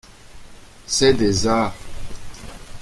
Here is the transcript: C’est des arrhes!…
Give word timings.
C’est 0.87 1.13
des 1.13 1.45
arrhes!… 1.45 1.75